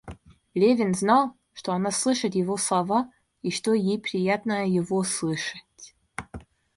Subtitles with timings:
[0.55, 3.11] Левин знал, что она слышит его слова
[3.43, 5.93] и что ей приятно его слышать.